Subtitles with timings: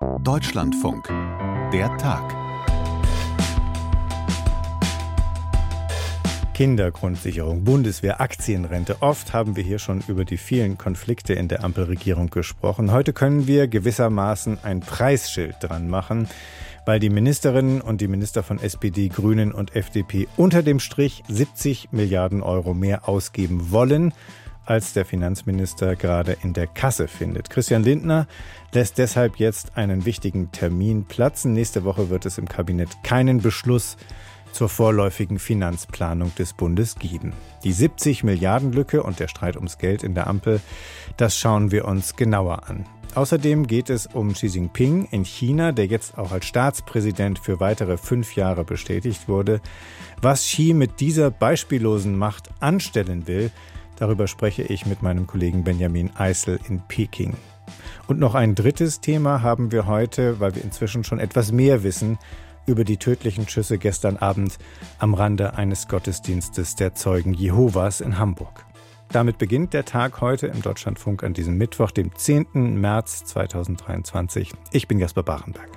[0.00, 1.08] Deutschlandfunk.
[1.72, 2.36] Der Tag.
[6.54, 8.98] Kindergrundsicherung, Bundeswehr, Aktienrente.
[9.00, 12.92] Oft haben wir hier schon über die vielen Konflikte in der Ampelregierung gesprochen.
[12.92, 16.28] Heute können wir gewissermaßen ein Preisschild dran machen,
[16.84, 21.88] weil die Ministerinnen und die Minister von SPD, Grünen und FDP unter dem Strich 70
[21.90, 24.12] Milliarden Euro mehr ausgeben wollen,
[24.68, 27.48] als der Finanzminister gerade in der Kasse findet.
[27.48, 28.26] Christian Lindner
[28.72, 31.54] lässt deshalb jetzt einen wichtigen Termin platzen.
[31.54, 33.96] Nächste Woche wird es im Kabinett keinen Beschluss
[34.52, 37.32] zur vorläufigen Finanzplanung des Bundes geben.
[37.64, 40.60] Die 70 Milliarden Lücke und der Streit ums Geld in der Ampel,
[41.16, 42.84] das schauen wir uns genauer an.
[43.14, 47.96] Außerdem geht es um Xi Jinping in China, der jetzt auch als Staatspräsident für weitere
[47.96, 49.62] fünf Jahre bestätigt wurde.
[50.20, 53.50] Was Xi mit dieser beispiellosen Macht anstellen will,
[53.98, 57.34] darüber spreche ich mit meinem Kollegen Benjamin Eisel in Peking.
[58.06, 62.18] Und noch ein drittes Thema haben wir heute, weil wir inzwischen schon etwas mehr wissen
[62.66, 64.58] über die tödlichen Schüsse gestern Abend
[64.98, 68.64] am Rande eines Gottesdienstes der Zeugen Jehovas in Hamburg.
[69.10, 72.78] Damit beginnt der Tag heute im Deutschlandfunk an diesem Mittwoch, dem 10.
[72.78, 74.52] März 2023.
[74.72, 75.70] Ich bin Jasper Bachenberg.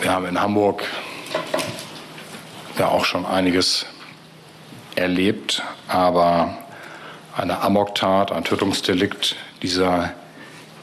[0.00, 0.82] Wir haben in Hamburg
[2.76, 3.86] ja auch schon einiges
[4.98, 6.58] erlebt, aber
[7.36, 10.12] eine Amoktat, ein Tötungsdelikt dieser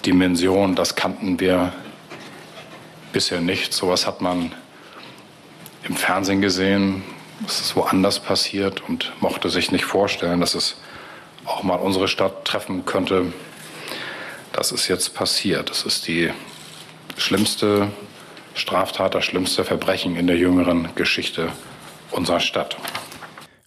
[0.05, 1.73] Dimension, das kannten wir
[3.11, 3.73] bisher nicht.
[3.73, 4.51] Sowas hat man
[5.83, 7.03] im Fernsehen gesehen,
[7.45, 10.77] es ist woanders passiert und mochte sich nicht vorstellen, dass es
[11.45, 13.33] auch mal unsere Stadt treffen könnte.
[14.53, 15.69] Das ist jetzt passiert.
[15.69, 16.31] Das ist die
[17.17, 17.91] schlimmste
[18.53, 21.51] Straftat, das schlimmste Verbrechen in der jüngeren Geschichte
[22.11, 22.77] unserer Stadt.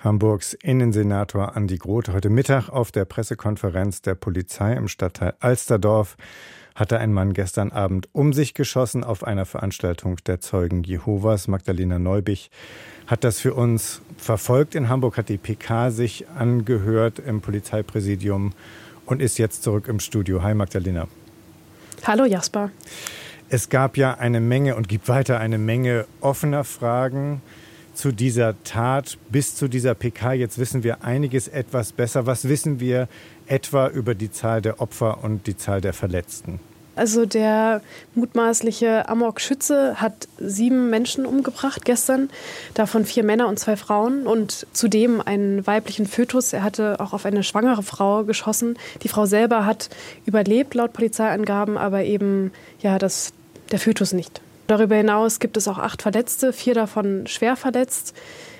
[0.00, 6.16] Hamburgs Innensenator Andi Groth heute Mittag auf der Pressekonferenz der Polizei im Stadtteil Alsterdorf
[6.76, 11.48] hatte ein Mann gestern Abend um sich geschossen auf einer Veranstaltung der Zeugen Jehovas.
[11.48, 12.52] Magdalena Neubich
[13.08, 18.52] hat das für uns verfolgt in Hamburg, hat die PK sich angehört im Polizeipräsidium
[19.04, 20.44] und ist jetzt zurück im Studio.
[20.44, 21.08] Hi Magdalena.
[22.04, 22.70] Hallo Jasper.
[23.48, 27.42] Es gab ja eine Menge und gibt weiter eine Menge offener Fragen
[27.98, 30.32] zu dieser Tat bis zu dieser PK.
[30.32, 32.26] Jetzt wissen wir einiges etwas besser.
[32.26, 33.08] Was wissen wir
[33.48, 36.60] etwa über die Zahl der Opfer und die Zahl der Verletzten?
[36.94, 37.80] Also der
[38.14, 42.28] mutmaßliche Amok-Schütze hat sieben Menschen umgebracht gestern,
[42.74, 46.52] davon vier Männer und zwei Frauen und zudem einen weiblichen Fötus.
[46.52, 48.76] Er hatte auch auf eine schwangere Frau geschossen.
[49.02, 49.90] Die Frau selber hat
[50.24, 53.32] überlebt laut Polizeiangaben, aber eben ja das,
[53.70, 54.40] der Fötus nicht.
[54.68, 58.14] Darüber hinaus gibt es auch acht Verletzte, vier davon schwer verletzt.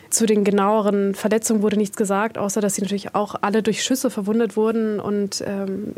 [0.09, 4.09] Zu den genaueren Verletzungen wurde nichts gesagt, außer dass sie natürlich auch alle durch Schüsse
[4.11, 5.95] verwundet wurden und ähm,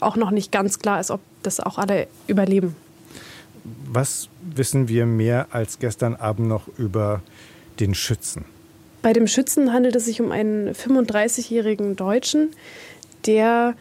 [0.00, 2.74] auch noch nicht ganz klar ist, ob das auch alle überleben.
[3.86, 7.22] Was wissen wir mehr als gestern Abend noch über
[7.78, 8.44] den Schützen?
[9.02, 12.50] Bei dem Schützen handelt es sich um einen 35-jährigen Deutschen,
[13.24, 13.74] der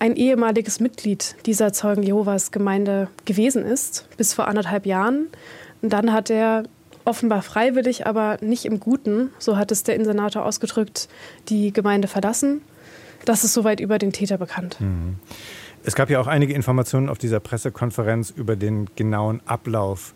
[0.00, 5.28] ein ehemaliges Mitglied dieser Zeugen Jehovas Gemeinde gewesen ist, bis vor anderthalb Jahren.
[5.82, 6.64] Und dann hat er
[7.04, 11.08] offenbar freiwillig, aber nicht im Guten, so hat es der Insenator ausgedrückt,
[11.48, 12.62] die Gemeinde verlassen.
[13.26, 14.80] Das ist soweit über den Täter bekannt.
[14.80, 15.16] Mhm.
[15.84, 20.14] Es gab ja auch einige Informationen auf dieser Pressekonferenz über den genauen Ablauf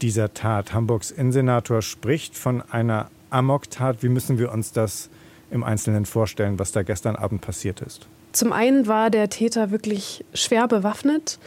[0.00, 0.72] dieser Tat.
[0.72, 4.02] Hamburgs Innensenator spricht von einer Amoktat.
[4.02, 5.08] Wie müssen wir uns das
[5.50, 8.08] im Einzelnen vorstellen, was da gestern Abend passiert ist?
[8.32, 11.38] Zum einen war der Täter wirklich schwer bewaffnet.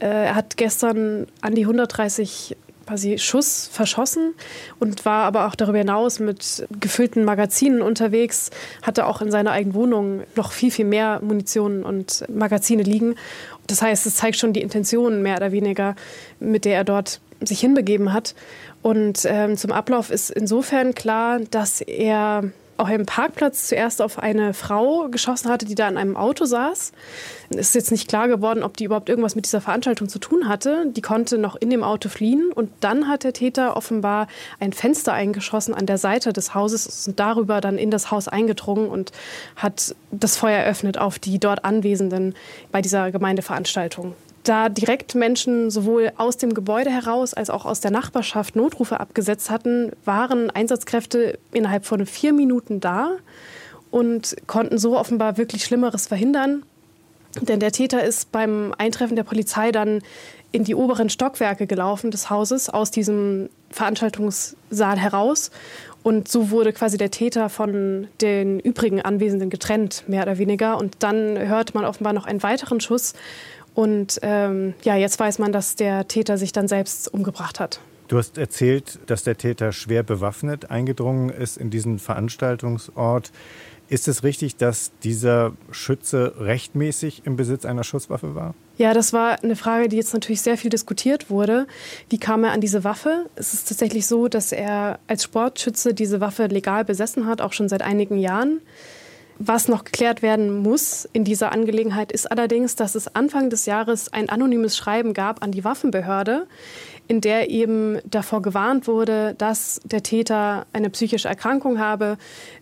[0.00, 4.34] Äh, er hat gestern an die 130 quasi Schuss verschossen
[4.78, 8.50] und war aber auch darüber hinaus mit gefüllten Magazinen unterwegs,
[8.82, 13.14] hatte auch in seiner eigenen Wohnung noch viel, viel mehr Munition und Magazine liegen.
[13.66, 15.96] Das heißt, es zeigt schon die Intention mehr oder weniger,
[16.40, 18.34] mit der er dort sich hinbegeben hat.
[18.82, 22.44] Und ähm, zum Ablauf ist insofern klar, dass er
[22.76, 26.92] auf einem Parkplatz zuerst auf eine Frau geschossen hatte, die da in einem Auto saß.
[27.50, 30.48] Es ist jetzt nicht klar geworden, ob die überhaupt irgendwas mit dieser Veranstaltung zu tun
[30.48, 30.86] hatte.
[30.88, 34.26] Die konnte noch in dem Auto fliehen und dann hat der Täter offenbar
[34.60, 38.88] ein Fenster eingeschossen an der Seite des Hauses und darüber dann in das Haus eingedrungen
[38.88, 39.12] und
[39.56, 42.34] hat das Feuer eröffnet auf die dort Anwesenden
[42.72, 44.14] bei dieser Gemeindeveranstaltung
[44.44, 49.50] da direkt Menschen sowohl aus dem Gebäude heraus als auch aus der Nachbarschaft Notrufe abgesetzt
[49.50, 53.12] hatten, waren Einsatzkräfte innerhalb von vier Minuten da
[53.90, 56.62] und konnten so offenbar wirklich Schlimmeres verhindern.
[57.40, 60.02] Denn der Täter ist beim Eintreffen der Polizei dann
[60.52, 65.50] in die oberen Stockwerke gelaufen des Hauses aus diesem Veranstaltungssaal heraus.
[66.04, 70.78] Und so wurde quasi der Täter von den übrigen Anwesenden getrennt, mehr oder weniger.
[70.78, 73.14] Und dann hörte man offenbar noch einen weiteren Schuss
[73.74, 77.80] Und ähm, ja, jetzt weiß man, dass der Täter sich dann selbst umgebracht hat.
[78.08, 83.32] Du hast erzählt, dass der Täter schwer bewaffnet eingedrungen ist in diesen Veranstaltungsort.
[83.88, 88.54] Ist es richtig, dass dieser Schütze rechtmäßig im Besitz einer Schusswaffe war?
[88.78, 91.66] Ja, das war eine Frage, die jetzt natürlich sehr viel diskutiert wurde.
[92.08, 93.26] Wie kam er an diese Waffe?
[93.36, 97.68] Es ist tatsächlich so, dass er als Sportschütze diese Waffe legal besessen hat, auch schon
[97.68, 98.60] seit einigen Jahren.
[99.38, 104.12] Was noch geklärt werden muss in dieser Angelegenheit ist allerdings, dass es Anfang des Jahres
[104.12, 106.46] ein anonymes Schreiben gab an die Waffenbehörde,
[107.08, 112.16] in der eben davor gewarnt wurde, dass der Täter eine psychische Erkrankung habe,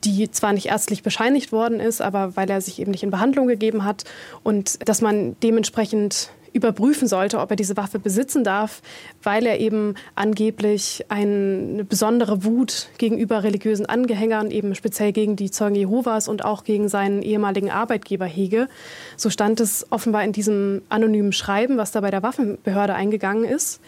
[0.04, 3.46] die zwar nicht ärztlich bescheinigt worden ist, aber weil er sich eben nicht in Behandlung
[3.46, 4.04] gegeben hat
[4.42, 8.82] und dass man dementsprechend überprüfen sollte, ob er diese Waffe besitzen darf,
[9.22, 15.74] weil er eben angeblich eine besondere Wut gegenüber religiösen Angehängern, eben speziell gegen die Zeugen
[15.74, 18.68] Jehovas und auch gegen seinen ehemaligen Arbeitgeber hege.
[19.16, 23.80] So stand es offenbar in diesem anonymen Schreiben, was da bei der Waffenbehörde eingegangen ist.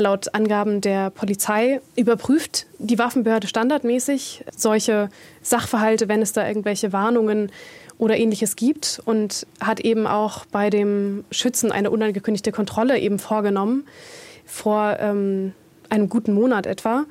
[0.00, 5.08] Laut Angaben der Polizei überprüft die Waffenbehörde standardmäßig solche
[5.42, 7.50] Sachverhalte, wenn es da irgendwelche Warnungen
[7.98, 13.86] oder ähnliches gibt und hat eben auch bei dem Schützen eine unangekündigte Kontrolle eben vorgenommen
[14.46, 15.52] vor ähm,
[15.90, 17.04] einem guten Monat etwa.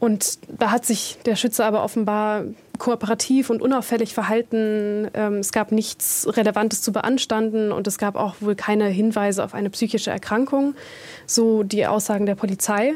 [0.00, 2.44] Und da hat sich der Schütze aber offenbar
[2.78, 5.10] kooperativ und unauffällig verhalten.
[5.14, 9.54] Ähm, es gab nichts Relevantes zu beanstanden und es gab auch wohl keine Hinweise auf
[9.54, 10.74] eine psychische Erkrankung,
[11.26, 12.94] so die Aussagen der Polizei.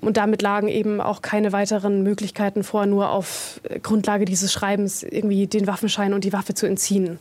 [0.00, 5.46] Und damit lagen eben auch keine weiteren Möglichkeiten vor, nur auf Grundlage dieses Schreibens irgendwie
[5.46, 7.18] den Waffenschein und die Waffe zu entziehen.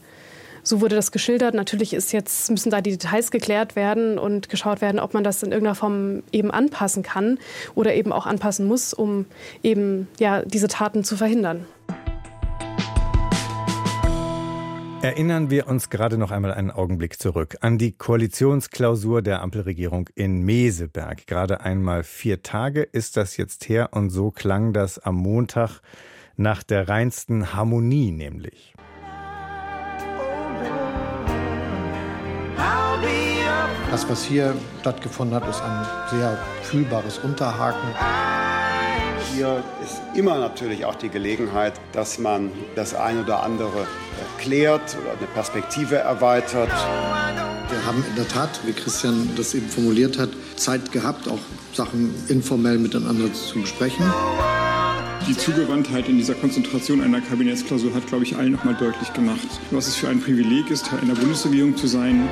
[0.63, 1.55] So wurde das geschildert.
[1.55, 5.41] Natürlich ist jetzt, müssen da die Details geklärt werden und geschaut werden, ob man das
[5.43, 7.39] in irgendeiner Form eben anpassen kann
[7.75, 9.25] oder eben auch anpassen muss, um
[9.63, 11.65] eben ja, diese Taten zu verhindern.
[15.01, 20.41] Erinnern wir uns gerade noch einmal einen Augenblick zurück an die Koalitionsklausur der Ampelregierung in
[20.41, 21.25] Meseberg.
[21.25, 25.79] Gerade einmal vier Tage ist das jetzt her und so klang das am Montag
[26.35, 28.73] nach der reinsten Harmonie nämlich.
[33.91, 38.58] Das, was hier stattgefunden hat, ist ein sehr fühlbares Unterhaken.
[39.39, 43.87] Hier ist immer natürlich auch die Gelegenheit, dass man das eine oder andere
[44.37, 46.67] klärt oder eine Perspektive erweitert.
[46.67, 50.27] Wir haben in der Tat, wie Christian das eben formuliert hat,
[50.57, 51.39] Zeit gehabt, auch
[51.71, 54.03] Sachen informell miteinander zu besprechen.
[55.25, 59.47] Die Zugewandtheit in dieser Konzentration einer Kabinettsklausur hat, glaube ich, allen noch mal deutlich gemacht,
[59.71, 62.27] was es für ein Privileg ist, Teil einer Bundesregierung zu sein.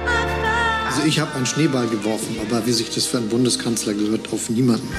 [0.86, 4.50] Also ich habe einen Schneeball geworfen, aber wie sich das für einen Bundeskanzler gehört, auf
[4.50, 4.90] niemanden.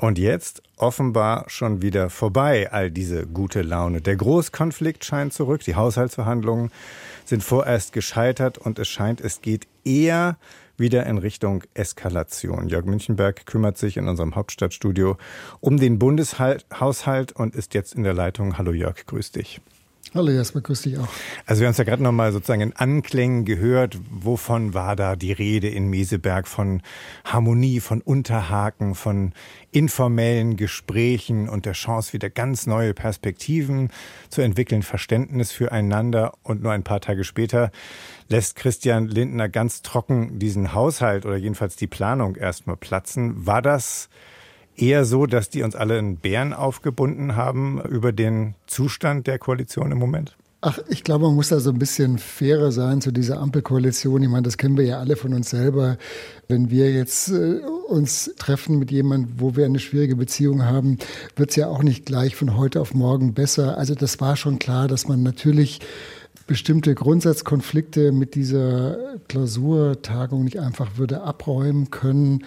[0.00, 4.00] Und jetzt offenbar schon wieder vorbei, all diese gute Laune.
[4.00, 6.70] Der Großkonflikt scheint zurück, die Haushaltsverhandlungen
[7.26, 10.38] sind vorerst gescheitert und es scheint, es geht eher
[10.78, 12.70] wieder in Richtung Eskalation.
[12.70, 15.18] Jörg Münchenberg kümmert sich in unserem Hauptstadtstudio
[15.60, 18.56] um den Bundeshaushalt und ist jetzt in der Leitung.
[18.56, 19.60] Hallo Jörg, grüß dich.
[20.12, 21.06] Hallo Jasper, grüß dich auch.
[21.46, 23.96] Also wir haben es ja gerade nochmal sozusagen in Anklängen gehört.
[24.10, 26.48] Wovon war da die Rede in Meseberg?
[26.48, 26.82] Von
[27.24, 29.32] Harmonie, von Unterhaken, von
[29.70, 33.90] informellen Gesprächen und der Chance, wieder ganz neue Perspektiven
[34.30, 36.32] zu entwickeln, Verständnis füreinander.
[36.42, 37.70] Und nur ein paar Tage später
[38.28, 43.46] lässt Christian Lindner ganz trocken diesen Haushalt oder jedenfalls die Planung erstmal platzen.
[43.46, 44.08] War das
[44.80, 49.92] eher so, dass die uns alle in Bären aufgebunden haben über den Zustand der Koalition
[49.92, 50.36] im Moment?
[50.62, 54.22] Ach, ich glaube, man muss da so ein bisschen fairer sein zu dieser Ampelkoalition.
[54.22, 55.96] Ich meine, das kennen wir ja alle von uns selber.
[56.48, 60.98] Wenn wir jetzt äh, uns treffen mit jemandem, wo wir eine schwierige Beziehung haben,
[61.34, 63.78] wird es ja auch nicht gleich von heute auf morgen besser.
[63.78, 65.80] Also das war schon klar, dass man natürlich
[66.46, 72.44] bestimmte Grundsatzkonflikte mit dieser Klausurtagung nicht einfach würde abräumen können.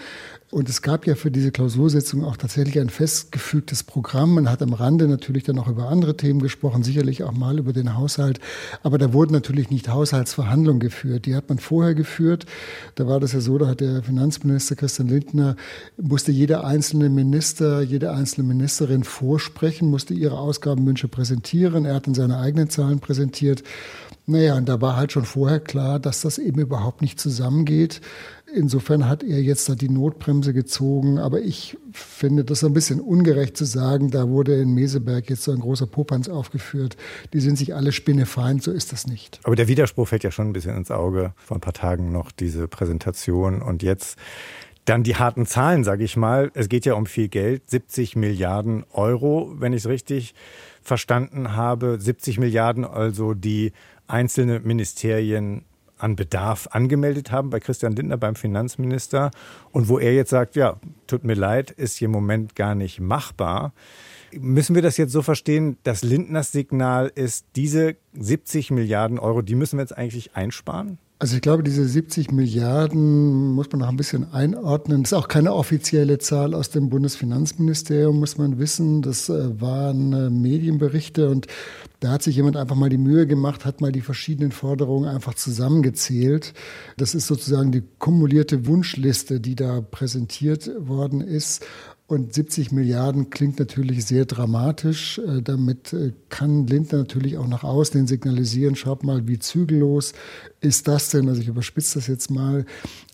[0.54, 4.36] Und es gab ja für diese Klausursitzung auch tatsächlich ein festgefügtes Programm.
[4.36, 7.74] Man hat am Rande natürlich dann auch über andere Themen gesprochen, sicherlich auch mal über
[7.74, 8.40] den Haushalt.
[8.84, 11.26] Aber da wurden natürlich nicht Haushaltsverhandlungen geführt.
[11.26, 12.46] Die hat man vorher geführt.
[12.94, 15.56] Da war das ja so, da hat der Finanzminister Christian Lindner,
[16.00, 21.86] musste jeder einzelne Minister, jede einzelne Ministerin vorsprechen, musste ihre Ausgabenwünsche präsentieren.
[21.86, 23.64] Er hat dann seine eigenen Zahlen präsentiert.
[24.26, 28.02] Naja, und da war halt schon vorher klar, dass das eben überhaupt nicht zusammengeht.
[28.56, 31.18] Insofern hat er jetzt da die Notbremse gezogen.
[31.18, 35.52] Aber ich finde das ein bisschen ungerecht zu sagen, da wurde in Meseberg jetzt so
[35.52, 36.98] ein großer Popanz aufgeführt.
[37.34, 39.40] Die sind sich alle spinnefeind, so ist das nicht.
[39.44, 41.34] Aber der Widerspruch fällt ja schon ein bisschen ins Auge.
[41.38, 44.18] Vor ein paar Tagen noch diese Präsentation und jetzt
[44.86, 46.52] Dann die harten Zahlen, sage ich mal.
[46.54, 50.36] Es geht ja um viel Geld, 70 Milliarden Euro, wenn ich es richtig
[50.82, 51.98] verstanden habe.
[52.00, 53.72] 70 Milliarden also, die
[54.08, 55.64] einzelne Ministerien
[56.04, 59.32] an Bedarf angemeldet haben bei Christian Lindner, beim Finanzminister.
[59.72, 63.00] Und wo er jetzt sagt, ja, tut mir leid, ist hier im Moment gar nicht
[63.00, 63.74] machbar.
[64.40, 69.56] Müssen wir das jetzt so verstehen, dass Lindners Signal ist, diese 70 Milliarden Euro, die
[69.56, 70.98] müssen wir jetzt eigentlich einsparen?
[71.24, 75.04] Also ich glaube, diese 70 Milliarden muss man noch ein bisschen einordnen.
[75.04, 79.02] Das ist auch keine offizielle Zahl aus dem Bundesfinanzministerium, muss man wissen.
[79.02, 81.48] Das äh, waren äh, Medienberichte und
[82.04, 85.36] da hat sich jemand einfach mal die Mühe gemacht, hat mal die verschiedenen Forderungen einfach
[85.36, 86.54] zusammengezählt.
[86.98, 91.66] Das ist sozusagen die kumulierte Wunschliste, die da präsentiert worden ist.
[92.06, 95.20] Und 70 Milliarden klingt natürlich sehr dramatisch.
[95.20, 100.14] Äh, damit äh, kann Lindner natürlich auch nach außen signalisieren, schaut mal, wie zügellos
[100.60, 101.30] ist das denn?
[101.30, 102.66] Also ich überspitze das jetzt mal.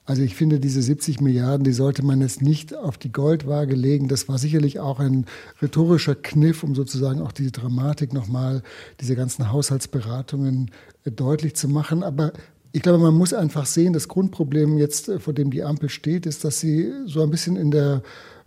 [0.06, 4.08] Also ich finde, diese 70 Milliarden, die sollte man jetzt nicht auf die Goldwaage legen.
[4.08, 5.28] Das war sicherlich auch ein
[5.62, 8.64] rhetorischer Kniff, um sozusagen auch diese Dramatik nochmal,
[9.00, 10.72] diese ganzen Haushaltsberatungen
[11.06, 12.02] äh, deutlich zu machen.
[12.02, 12.34] Aber
[12.72, 16.44] ich glaube, man muss einfach sehen, das Grundproblem jetzt, vor dem die Ampel steht, ist,
[16.44, 18.02] dass sie so ein bisschen in der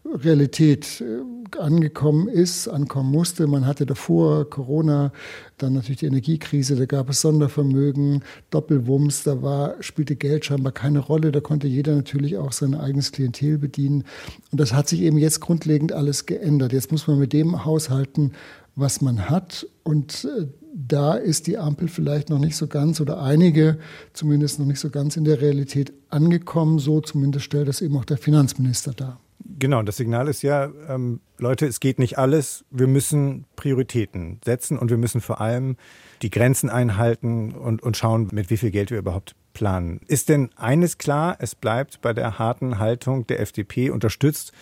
[0.04, 3.46] Realität äh, angekommen ist, ankommen musste.
[3.46, 5.12] Man hatte davor Corona,
[5.58, 10.98] dann natürlich die Energiekrise, da gab es Sondervermögen, Doppelwumms, da war, spielte Geld scheinbar keine
[10.98, 14.04] Rolle, da konnte jeder natürlich auch sein eigenes Klientel bedienen.
[14.50, 16.72] Und das hat sich eben jetzt grundlegend alles geändert.
[16.72, 18.32] Jetzt muss man mit dem haushalten,
[18.74, 19.66] was man hat.
[19.82, 23.78] Und äh, da ist die Ampel vielleicht noch nicht so ganz oder einige
[24.14, 26.78] zumindest noch nicht so ganz in der Realität angekommen.
[26.78, 29.20] So zumindest stellt das eben auch der Finanzminister dar.
[29.58, 32.64] Genau, das Signal ist ja, ähm, Leute, es geht nicht alles.
[32.70, 35.76] Wir müssen Prioritäten setzen und wir müssen vor allem
[36.22, 40.00] die Grenzen einhalten und, und schauen, mit wie viel Geld wir überhaupt planen.
[40.06, 44.52] Ist denn eines klar, es bleibt bei der harten Haltung der FDP unterstützt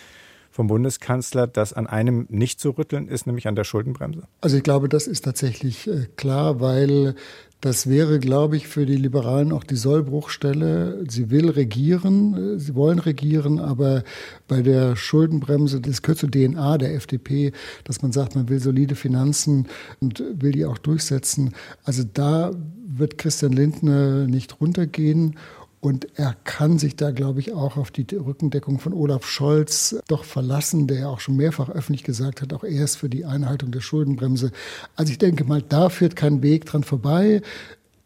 [0.50, 4.24] vom Bundeskanzler, dass an einem nicht zu rütteln ist, nämlich an der Schuldenbremse?
[4.40, 7.14] Also ich glaube, das ist tatsächlich äh, klar, weil
[7.60, 11.04] das wäre, glaube ich, für die Liberalen auch die Sollbruchstelle.
[11.08, 14.02] Sie will regieren, sie wollen regieren, aber
[14.48, 17.52] bei der Schuldenbremse, das gehört zur DNA der FDP,
[17.84, 19.66] dass man sagt, man will solide Finanzen
[20.00, 21.54] und will die auch durchsetzen.
[21.84, 22.52] Also da
[22.86, 25.36] wird Christian Lindner nicht runtergehen.
[25.80, 30.24] Und er kann sich da, glaube ich, auch auf die Rückendeckung von Olaf Scholz doch
[30.24, 33.70] verlassen, der ja auch schon mehrfach öffentlich gesagt hat, auch er ist für die Einhaltung
[33.70, 34.52] der Schuldenbremse.
[34.94, 37.40] Also ich denke mal, da führt kein Weg dran vorbei.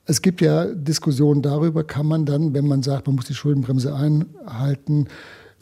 [0.06, 3.92] Es gibt ja Diskussionen darüber, kann man dann, wenn man sagt, man muss die Schuldenbremse
[3.92, 5.08] einhalten,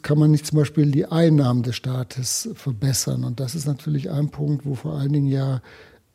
[0.03, 3.23] kann man nicht zum Beispiel die Einnahmen des Staates verbessern.
[3.23, 5.61] Und das ist natürlich ein Punkt, wo vor allen Dingen ja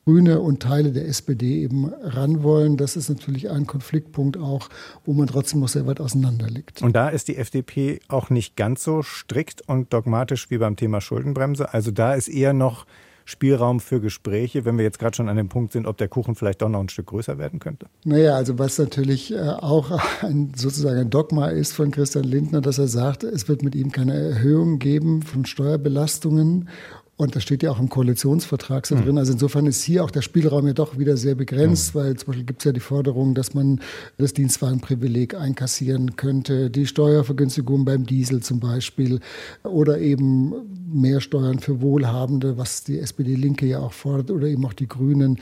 [0.08, 2.78] Grüne und Teile der SPD eben ran wollen.
[2.78, 4.70] Das ist natürlich ein Konfliktpunkt auch,
[5.04, 6.80] wo man trotzdem noch sehr weit auseinander liegt.
[6.80, 11.02] Und da ist die FDP auch nicht ganz so strikt und dogmatisch wie beim Thema
[11.02, 11.74] Schuldenbremse.
[11.74, 12.86] Also da ist eher noch
[13.26, 16.34] Spielraum für Gespräche, wenn wir jetzt gerade schon an dem Punkt sind, ob der Kuchen
[16.34, 17.84] vielleicht doch noch ein Stück größer werden könnte?
[18.02, 19.90] Naja, also was natürlich äh, auch
[20.22, 23.92] ein, sozusagen ein Dogma ist von Christian Lindner, dass er sagt, es wird mit ihm
[23.92, 26.70] keine Erhöhung geben von Steuerbelastungen
[27.18, 29.02] und das steht ja auch im Koalitionsvertrag so mhm.
[29.02, 29.18] drin.
[29.18, 31.98] Also insofern ist hier auch der Spielraum ja doch wieder sehr begrenzt, mhm.
[31.98, 33.80] weil zum Beispiel gibt es ja die Forderung, dass man
[34.18, 39.18] das Dienstwagenprivileg einkassieren könnte, die Steuervergünstigung beim Diesel zum Beispiel
[39.64, 40.54] oder eben
[40.92, 45.40] mehr Steuern für Wohlhabende, was die SPD-Linke ja auch fordert oder eben auch die Grünen.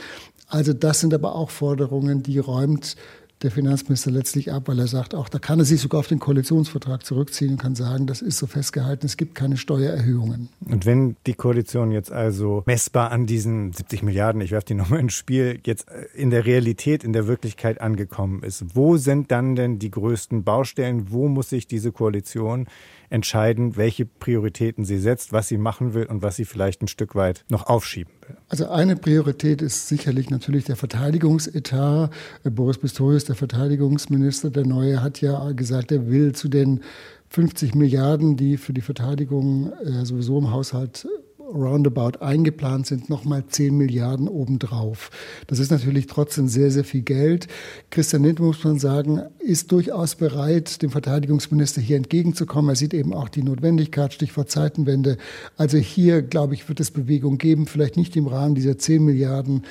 [0.48, 2.96] Also das sind aber auch Forderungen, die räumt
[3.42, 6.18] der Finanzminister letztlich ab, weil er sagt, auch da kann er sich sogar auf den
[6.18, 10.48] Koalitionsvertrag zurückziehen und kann sagen, das ist so festgehalten, es gibt keine Steuererhöhungen.
[10.64, 15.00] Und wenn die Koalition jetzt also messbar an diesen 70 Milliarden, ich werfe die nochmal
[15.00, 19.78] ins Spiel, jetzt in der Realität, in der Wirklichkeit angekommen ist, wo sind dann denn
[19.78, 21.10] die größten Baustellen?
[21.10, 22.66] Wo muss sich diese Koalition
[23.10, 27.14] entscheiden, welche Prioritäten sie setzt, was sie machen will und was sie vielleicht ein Stück
[27.14, 28.36] weit noch aufschieben will.
[28.48, 32.10] Also eine Priorität ist sicherlich natürlich der Verteidigungsetat.
[32.44, 36.80] Boris Pistorius, der Verteidigungsminister, der neue, hat ja gesagt, er will zu den
[37.28, 41.06] 50 Milliarden, die für die Verteidigung äh, sowieso im Haushalt
[41.52, 45.10] roundabout eingeplant sind, nochmal 10 Milliarden obendrauf.
[45.46, 47.46] Das ist natürlich trotzdem sehr, sehr viel Geld.
[47.90, 52.70] Christian Lindner, muss man sagen, ist durchaus bereit, dem Verteidigungsminister hier entgegenzukommen.
[52.70, 55.18] Er sieht eben auch die Notwendigkeit, Stichwort Zeitenwende.
[55.56, 59.62] Also hier, glaube ich, wird es Bewegung geben, vielleicht nicht im Rahmen dieser 10 Milliarden,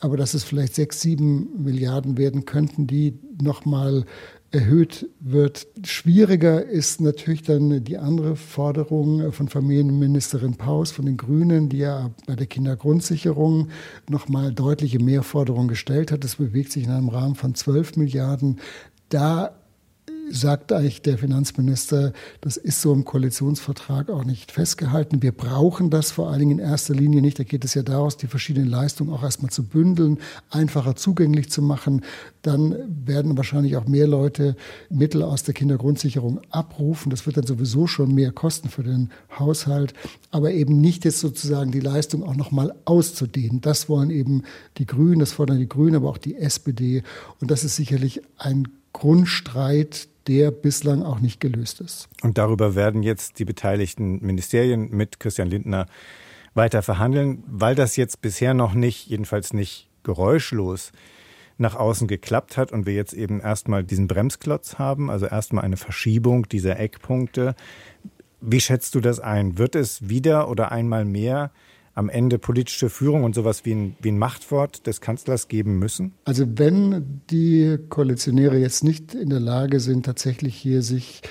[0.00, 4.04] aber dass es vielleicht 6, 7 Milliarden werden könnten, die nochmal
[4.52, 5.66] erhöht wird.
[5.84, 12.10] Schwieriger ist natürlich dann die andere Forderung von Familienministerin Paus von den Grünen, die ja
[12.26, 13.68] bei der Kindergrundsicherung
[14.08, 16.22] nochmal deutliche Mehrforderungen gestellt hat.
[16.22, 18.60] Das bewegt sich in einem Rahmen von 12 Milliarden.
[19.08, 19.54] Da
[20.32, 25.22] sagt eigentlich der Finanzminister, das ist so im Koalitionsvertrag auch nicht festgehalten.
[25.22, 27.38] Wir brauchen das vor allen Dingen in erster Linie nicht.
[27.38, 30.18] Da geht es ja daraus, die verschiedenen Leistungen auch erstmal zu bündeln,
[30.50, 32.02] einfacher zugänglich zu machen.
[32.40, 32.74] Dann
[33.06, 34.56] werden wahrscheinlich auch mehr Leute
[34.88, 37.10] Mittel aus der Kindergrundsicherung abrufen.
[37.10, 39.92] Das wird dann sowieso schon mehr kosten für den Haushalt.
[40.30, 43.60] Aber eben nicht jetzt sozusagen die Leistung auch nochmal auszudehnen.
[43.60, 44.44] Das wollen eben
[44.78, 47.02] die Grünen, das fordern die Grünen, aber auch die SPD.
[47.40, 52.08] Und das ist sicherlich ein Grundstreit, der bislang auch nicht gelöst ist.
[52.22, 55.86] Und darüber werden jetzt die beteiligten Ministerien mit Christian Lindner
[56.54, 60.92] weiter verhandeln, weil das jetzt bisher noch nicht, jedenfalls nicht geräuschlos
[61.58, 65.76] nach außen geklappt hat und wir jetzt eben erstmal diesen Bremsklotz haben, also erstmal eine
[65.76, 67.54] Verschiebung dieser Eckpunkte.
[68.40, 69.58] Wie schätzt du das ein?
[69.58, 71.52] Wird es wieder oder einmal mehr
[71.94, 76.12] am Ende politische Führung und sowas wie ein, wie ein Machtwort des Kanzlers geben müssen?
[76.24, 81.22] Also wenn die Koalitionäre jetzt nicht in der Lage sind, tatsächlich hier sich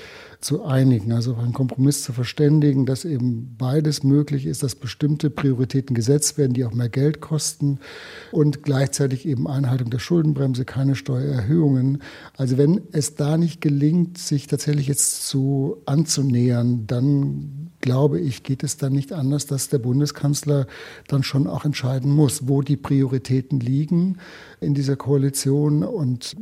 [0.42, 5.30] zu einigen, also auf einen Kompromiss zu verständigen, dass eben beides möglich ist, dass bestimmte
[5.30, 7.78] Prioritäten gesetzt werden, die auch mehr Geld kosten
[8.32, 12.02] und gleichzeitig eben Einhaltung der Schuldenbremse, keine Steuererhöhungen.
[12.36, 18.62] Also wenn es da nicht gelingt, sich tatsächlich jetzt zu anzunähern, dann glaube ich, geht
[18.62, 20.66] es dann nicht anders, dass der Bundeskanzler
[21.08, 24.16] dann schon auch entscheiden muss, wo die Prioritäten liegen
[24.60, 25.84] in dieser Koalition.
[25.84, 26.34] Und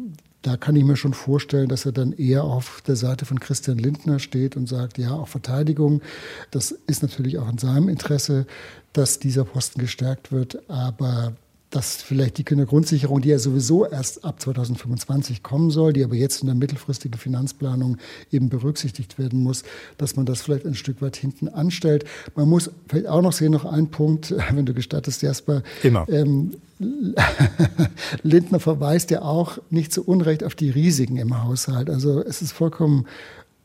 [0.43, 3.79] da kann ich mir schon vorstellen, dass er dann eher auf der Seite von Christian
[3.79, 6.03] Lindner steht und sagt, ja, auch Verteidigung,
[6.51, 8.47] das ist natürlich auch in seinem Interesse,
[8.93, 11.35] dass dieser Posten gestärkt wird, aber
[11.71, 16.43] dass vielleicht die Kindergrundsicherung, die ja sowieso erst ab 2025 kommen soll, die aber jetzt
[16.43, 17.97] in der mittelfristigen Finanzplanung
[18.33, 19.63] eben berücksichtigt werden muss,
[19.97, 22.05] dass man das vielleicht ein Stück weit hinten anstellt.
[22.35, 25.63] Man muss vielleicht auch noch sehen, noch ein Punkt, wenn du gestattest, Jasper.
[25.83, 26.09] Immer.
[26.09, 26.55] Ähm,
[28.23, 31.91] Lindner verweist ja auch nicht zu Unrecht auf die Risiken im Haushalt.
[31.91, 33.07] Also es ist vollkommen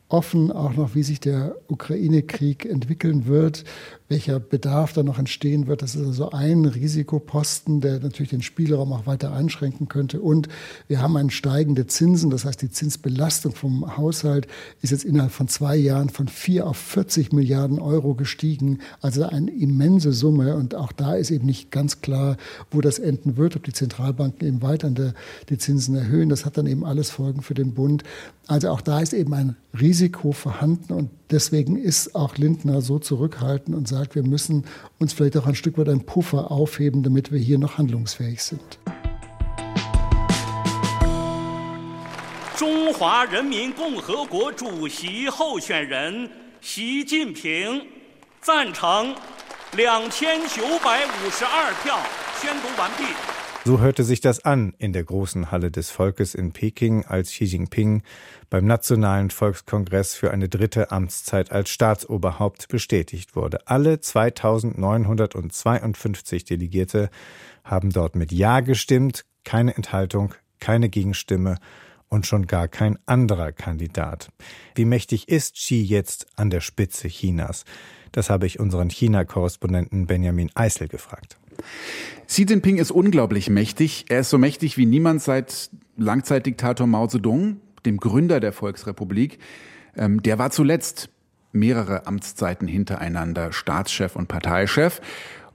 [0.08, 3.64] offen auch noch, wie sich der Ukraine-Krieg entwickeln wird
[4.08, 5.82] welcher Bedarf da noch entstehen wird.
[5.82, 10.20] Das ist also ein Risikoposten, der natürlich den Spielraum auch weiter einschränken könnte.
[10.20, 10.48] Und
[10.86, 12.30] wir haben einen steigende Zinsen.
[12.30, 14.46] Das heißt, die Zinsbelastung vom Haushalt
[14.80, 18.78] ist jetzt innerhalb von zwei Jahren von vier auf 40 Milliarden Euro gestiegen.
[19.00, 20.54] Also eine immense Summe.
[20.54, 22.36] Und auch da ist eben nicht ganz klar,
[22.70, 24.86] wo das enden wird, ob die Zentralbanken eben weiter
[25.48, 26.28] die Zinsen erhöhen.
[26.28, 28.04] Das hat dann eben alles Folgen für den Bund.
[28.46, 30.92] Also auch da ist eben ein Risiko vorhanden.
[30.92, 34.65] Und deswegen ist auch Lindner so zurückhaltend und sagt, sagt, wir müssen
[34.99, 38.79] uns vielleicht auch ein Stück weit einen Puffer aufheben, damit wir hier noch handlungsfähig sind.
[42.57, 46.29] 中华人民共和国主席候选人
[46.61, 47.85] 习近平
[48.41, 49.15] 赞成
[49.75, 51.99] 两千九百五十二票，
[52.39, 53.34] 宣读完毕。
[53.66, 57.46] So hörte sich das an in der großen Halle des Volkes in Peking, als Xi
[57.46, 58.04] Jinping
[58.48, 63.66] beim Nationalen Volkskongress für eine dritte Amtszeit als Staatsoberhaupt bestätigt wurde.
[63.66, 67.10] Alle 2952 Delegierte
[67.64, 71.56] haben dort mit Ja gestimmt, keine Enthaltung, keine Gegenstimme
[72.08, 74.28] und schon gar kein anderer Kandidat.
[74.76, 77.64] Wie mächtig ist Xi jetzt an der Spitze Chinas?
[78.12, 81.36] Das habe ich unseren China-Korrespondenten Benjamin Eisel gefragt.
[82.26, 84.06] Xi Jinping ist unglaublich mächtig.
[84.08, 89.38] Er ist so mächtig wie niemand seit Langzeitdiktator Mao Zedong, dem Gründer der Volksrepublik.
[89.96, 91.08] Ähm, der war zuletzt
[91.52, 95.00] mehrere Amtszeiten hintereinander Staatschef und Parteichef.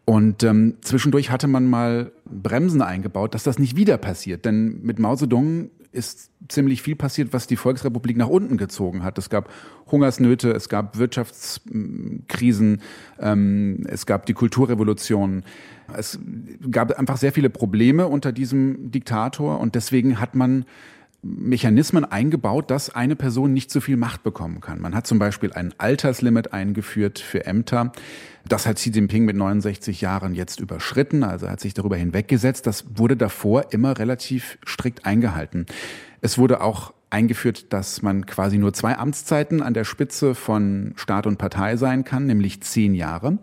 [0.05, 4.45] Und ähm, zwischendurch hatte man mal Bremsen eingebaut, dass das nicht wieder passiert.
[4.45, 9.17] Denn mit Mao Zedong ist ziemlich viel passiert, was die Volksrepublik nach unten gezogen hat.
[9.17, 9.49] Es gab
[9.91, 12.81] Hungersnöte, es gab Wirtschaftskrisen,
[13.19, 15.43] ähm, es gab die Kulturrevolution.
[15.93, 16.17] Es
[16.69, 20.65] gab einfach sehr viele Probleme unter diesem Diktator und deswegen hat man
[21.23, 24.81] Mechanismen eingebaut, dass eine Person nicht so viel Macht bekommen kann.
[24.81, 27.91] Man hat zum Beispiel ein Alterslimit eingeführt für Ämter.
[28.47, 32.65] Das hat Xi Jinping mit 69 Jahren jetzt überschritten, also hat sich darüber hinweggesetzt.
[32.65, 35.67] Das wurde davor immer relativ strikt eingehalten.
[36.21, 41.27] Es wurde auch eingeführt, dass man quasi nur zwei Amtszeiten an der Spitze von Staat
[41.27, 43.37] und Partei sein kann, nämlich zehn Jahre.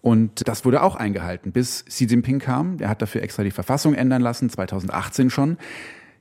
[0.00, 2.78] Und das wurde auch eingehalten, bis Xi Jinping kam.
[2.80, 5.58] Er hat dafür extra die Verfassung ändern lassen, 2018 schon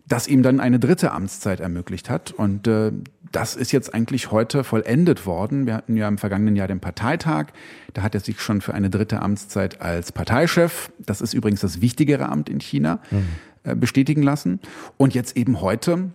[0.07, 2.31] das ihm dann eine dritte Amtszeit ermöglicht hat.
[2.31, 2.91] Und äh,
[3.31, 5.65] das ist jetzt eigentlich heute vollendet worden.
[5.65, 7.47] Wir hatten ja im vergangenen Jahr den Parteitag.
[7.93, 11.81] Da hat er sich schon für eine dritte Amtszeit als Parteichef, das ist übrigens das
[11.81, 13.25] wichtigere Amt in China, mhm.
[13.63, 14.59] äh, bestätigen lassen.
[14.97, 16.11] Und jetzt eben heute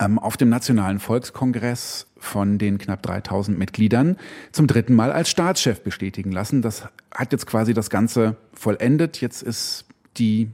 [0.00, 4.16] ähm, auf dem Nationalen Volkskongress von den knapp 3000 Mitgliedern
[4.50, 6.62] zum dritten Mal als Staatschef bestätigen lassen.
[6.62, 9.20] Das hat jetzt quasi das Ganze vollendet.
[9.20, 9.84] Jetzt ist
[10.16, 10.50] die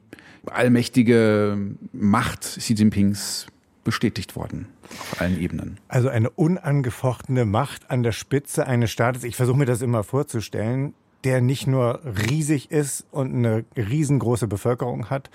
[0.46, 1.58] allmächtige
[1.92, 3.46] Macht Xi Jinpings
[3.84, 5.78] bestätigt worden auf allen Ebenen.
[5.88, 9.24] Also eine unangefochtene Macht an der Spitze eines Staates.
[9.24, 15.10] Ich versuche mir das immer vorzustellen, der nicht nur riesig ist und eine riesengroße Bevölkerung
[15.10, 15.30] hat,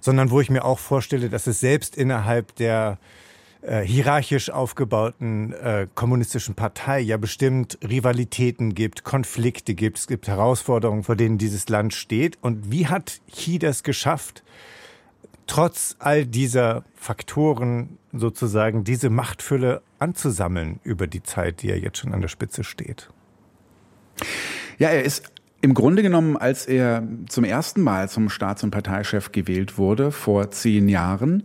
[0.00, 2.98] sondern wo ich mir auch vorstelle, dass es selbst innerhalb der
[3.66, 11.02] äh, hierarchisch aufgebauten äh, kommunistischen Partei ja bestimmt Rivalitäten gibt, Konflikte gibt, es gibt Herausforderungen,
[11.02, 12.38] vor denen dieses Land steht.
[12.40, 14.44] Und wie hat Xi das geschafft,
[15.48, 22.14] trotz all dieser Faktoren sozusagen diese Machtfülle anzusammeln über die Zeit, die er jetzt schon
[22.14, 23.10] an der Spitze steht?
[24.78, 29.32] Ja, er ist im Grunde genommen, als er zum ersten Mal zum Staats- und Parteichef
[29.32, 31.42] gewählt wurde, vor zehn Jahren,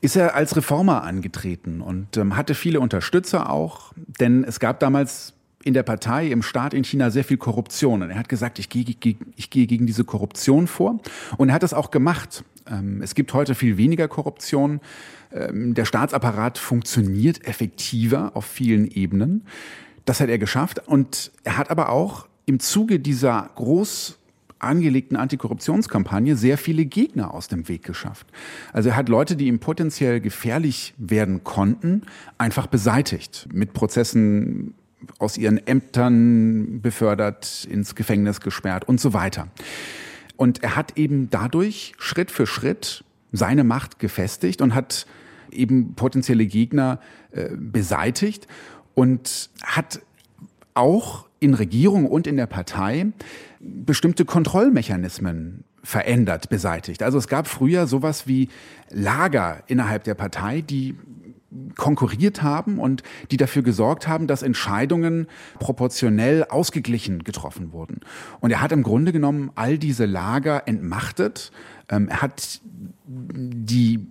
[0.00, 5.34] ist er als Reformer angetreten und ähm, hatte viele Unterstützer auch, denn es gab damals
[5.66, 8.02] in der Partei, im Staat in China sehr viel Korruption.
[8.02, 8.84] Und er hat gesagt, ich gehe,
[9.34, 11.00] ich gehe gegen diese Korruption vor.
[11.38, 12.44] Und er hat das auch gemacht.
[12.70, 14.80] Ähm, es gibt heute viel weniger Korruption.
[15.32, 19.44] Ähm, der Staatsapparat funktioniert effektiver auf vielen Ebenen.
[20.04, 20.86] Das hat er geschafft.
[20.86, 24.18] Und er hat aber auch im Zuge dieser groß
[24.58, 28.26] angelegten Antikorruptionskampagne sehr viele Gegner aus dem Weg geschafft.
[28.72, 32.02] Also er hat Leute, die ihm potenziell gefährlich werden konnten,
[32.38, 33.48] einfach beseitigt.
[33.52, 34.74] Mit Prozessen
[35.18, 39.48] aus ihren Ämtern befördert, ins Gefängnis gesperrt und so weiter.
[40.36, 45.06] Und er hat eben dadurch Schritt für Schritt seine Macht gefestigt und hat
[45.50, 47.00] eben potenzielle Gegner
[47.32, 48.46] äh, beseitigt
[48.94, 50.00] und hat
[50.76, 53.06] auch in Regierung und in der Partei
[53.60, 57.02] bestimmte Kontrollmechanismen verändert, beseitigt.
[57.02, 58.48] Also es gab früher sowas wie
[58.90, 60.96] Lager innerhalb der Partei, die
[61.76, 65.26] konkurriert haben und die dafür gesorgt haben, dass Entscheidungen
[65.58, 68.00] proportionell ausgeglichen getroffen wurden.
[68.40, 71.52] Und er hat im Grunde genommen all diese Lager entmachtet.
[71.88, 72.60] Ähm, er hat
[73.08, 74.04] die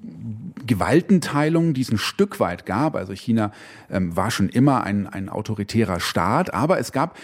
[0.65, 2.95] Gewaltenteilung, die es ein Stück weit gab.
[2.95, 3.51] Also China
[3.89, 7.17] ähm, war schon immer ein, ein autoritärer Staat, aber es gab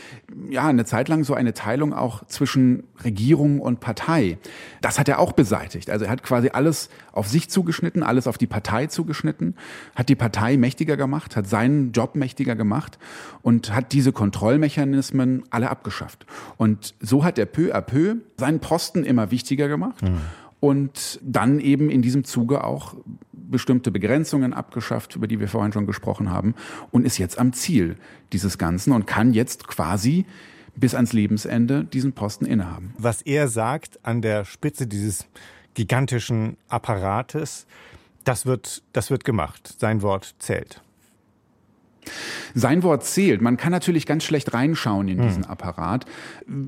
[0.50, 4.38] ja eine Zeit lang so eine Teilung auch zwischen Regierung und Partei.
[4.82, 5.90] Das hat er auch beseitigt.
[5.90, 9.56] Also er hat quasi alles auf sich zugeschnitten, alles auf die Partei zugeschnitten,
[9.96, 13.00] hat die Partei mächtiger gemacht, hat seinen Job mächtiger gemacht
[13.42, 16.26] und hat diese Kontrollmechanismen alle abgeschafft.
[16.58, 20.02] Und so hat er peu à peu seinen Posten immer wichtiger gemacht.
[20.02, 20.20] Mhm
[20.62, 22.96] und dann eben in diesem Zuge auch
[23.34, 26.56] bestimmte Begrenzungen abgeschafft, über die wir vorhin schon gesprochen haben,
[26.92, 27.98] und ist jetzt am Ziel
[28.32, 30.26] dieses Ganzen und kann jetzt quasi
[30.76, 32.94] bis ans Lebensende diesen Posten innehaben.
[32.98, 35.26] Was er sagt an der Spitze dieses
[35.74, 37.66] gigantischen Apparates,
[38.24, 39.76] das wird, das wird gemacht.
[39.80, 40.82] Sein Wort zählt.
[42.54, 43.42] Sein Wort zählt.
[43.42, 45.28] Man kann natürlich ganz schlecht reinschauen in hm.
[45.28, 46.06] diesen Apparat.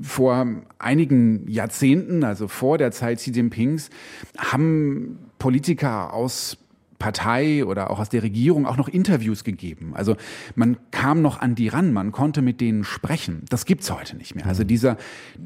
[0.02, 0.46] Vor
[0.78, 3.90] einigen Jahrzehnten, also vor der Zeit Xi Jinpings,
[4.38, 6.58] haben Politiker aus
[6.98, 9.92] Partei oder auch aus der Regierung auch noch Interviews gegeben.
[9.94, 10.16] Also
[10.54, 13.42] man kam noch an die ran, man konnte mit denen sprechen.
[13.50, 14.46] Das gibt's heute nicht mehr.
[14.46, 14.68] Also hm.
[14.68, 14.96] dieser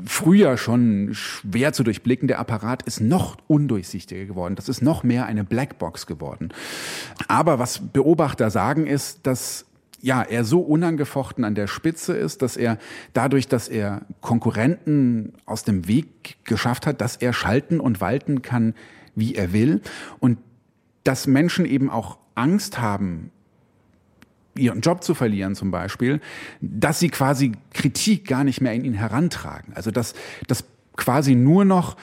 [0.05, 4.55] früher schon schwer zu durchblickende Apparat ist noch undurchsichtiger geworden.
[4.55, 6.51] Das ist noch mehr eine Blackbox geworden.
[7.27, 9.68] Aber was Beobachter sagen ist, dass
[10.01, 12.79] ja, er so unangefochten an der Spitze ist, dass er
[13.13, 18.75] dadurch, dass er Konkurrenten aus dem Weg geschafft hat, dass er schalten und walten kann,
[19.15, 19.81] wie er will
[20.21, 20.39] und
[21.05, 23.33] dass Menschen eben auch Angst haben,
[24.55, 26.21] ihren Job zu verlieren zum Beispiel,
[26.61, 29.73] dass sie quasi Kritik gar nicht mehr in ihn herantragen.
[29.75, 30.15] Also dass,
[30.47, 30.65] dass
[30.99, 31.97] quasi nur noch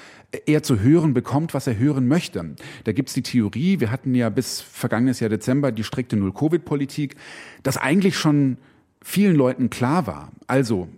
[0.48, 2.56] er zu hören bekommt, was er hören möchte.
[2.84, 7.16] Da gibt's die Theorie, wir hatten ja bis vergangenes Jahr Dezember die strikte Null-Covid-Politik,
[7.64, 8.58] dass eigentlich schon
[9.02, 10.90] vielen Leuten klar war, also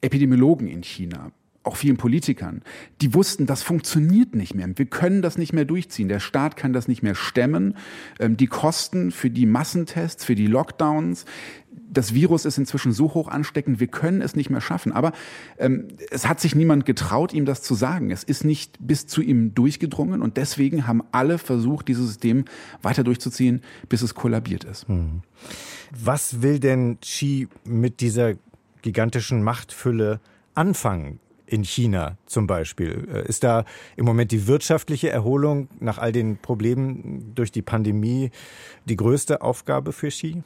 [0.00, 1.30] Epidemiologen in China,
[1.62, 2.62] auch vielen Politikern,
[3.00, 4.68] die wussten, das funktioniert nicht mehr.
[4.74, 6.08] Wir können das nicht mehr durchziehen.
[6.08, 7.76] Der Staat kann das nicht mehr stemmen.
[8.20, 11.24] Ähm, die Kosten für die Massentests, für die Lockdowns,
[11.96, 14.92] das Virus ist inzwischen so hoch ansteckend, wir können es nicht mehr schaffen.
[14.92, 15.12] Aber
[15.58, 18.10] ähm, es hat sich niemand getraut, ihm das zu sagen.
[18.10, 22.44] Es ist nicht bis zu ihm durchgedrungen und deswegen haben alle versucht, dieses System
[22.82, 24.88] weiter durchzuziehen, bis es kollabiert ist.
[24.88, 25.22] Hm.
[25.90, 28.34] Was will denn Xi mit dieser
[28.82, 30.20] gigantischen Machtfülle
[30.54, 31.20] anfangen?
[31.46, 33.06] in China zum Beispiel?
[33.12, 33.64] Äh, ist da
[33.96, 38.30] im Moment die wirtschaftliche Erholung nach all den Problemen durch die Pandemie
[38.86, 40.42] die größte Aufgabe für Xi?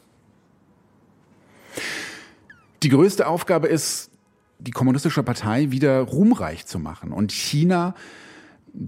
[2.83, 4.11] Die größte Aufgabe ist,
[4.59, 7.95] die kommunistische Partei wieder ruhmreich zu machen und China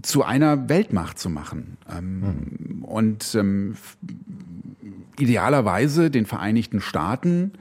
[0.01, 1.77] zu einer Weltmacht zu machen.
[1.89, 2.83] Ähm, hm.
[2.83, 3.75] Und ähm,
[5.17, 7.53] idealerweise den Vereinigten Staaten